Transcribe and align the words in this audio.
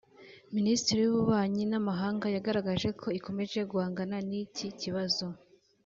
Minisiteri 0.55 0.97
y’Ububanyi 1.01 1.63
n’Amahanga 1.71 2.25
yagaragaje 2.35 2.87
ko 2.99 3.07
ikomeje 3.19 3.59
guhangana 3.71 4.17
n’iki 4.29 4.67
kibazo 4.81 5.25